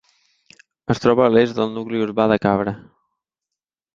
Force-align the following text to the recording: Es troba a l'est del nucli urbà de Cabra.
Es 0.93 1.01
troba 1.03 1.23
a 1.25 1.33
l'est 1.33 1.59
del 1.59 1.69
nucli 1.75 2.01
urbà 2.07 2.27
de 2.33 2.39
Cabra. 2.47 2.73